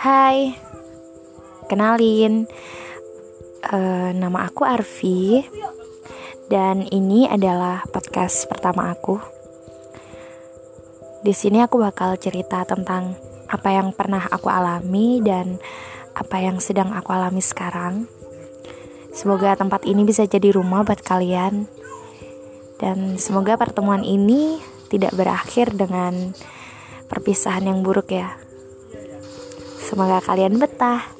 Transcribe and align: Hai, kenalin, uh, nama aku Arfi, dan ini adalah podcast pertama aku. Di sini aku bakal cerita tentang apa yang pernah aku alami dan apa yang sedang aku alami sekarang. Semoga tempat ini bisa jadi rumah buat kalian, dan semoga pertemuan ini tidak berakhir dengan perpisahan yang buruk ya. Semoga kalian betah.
Hai, 0.00 0.56
kenalin, 1.68 2.48
uh, 3.68 4.16
nama 4.16 4.48
aku 4.48 4.64
Arfi, 4.64 5.44
dan 6.48 6.88
ini 6.88 7.28
adalah 7.28 7.84
podcast 7.84 8.48
pertama 8.48 8.96
aku. 8.96 9.20
Di 11.20 11.36
sini 11.36 11.60
aku 11.60 11.84
bakal 11.84 12.16
cerita 12.16 12.64
tentang 12.64 13.12
apa 13.44 13.76
yang 13.76 13.92
pernah 13.92 14.24
aku 14.24 14.48
alami 14.48 15.20
dan 15.20 15.60
apa 16.16 16.48
yang 16.48 16.64
sedang 16.64 16.96
aku 16.96 17.12
alami 17.12 17.44
sekarang. 17.44 18.08
Semoga 19.12 19.52
tempat 19.52 19.84
ini 19.84 20.08
bisa 20.08 20.24
jadi 20.24 20.56
rumah 20.56 20.80
buat 20.80 21.04
kalian, 21.04 21.68
dan 22.80 23.20
semoga 23.20 23.60
pertemuan 23.60 24.00
ini 24.00 24.64
tidak 24.88 25.12
berakhir 25.12 25.76
dengan 25.76 26.32
perpisahan 27.04 27.68
yang 27.68 27.84
buruk 27.84 28.16
ya. 28.16 28.48
Semoga 29.90 30.22
kalian 30.22 30.54
betah. 30.62 31.19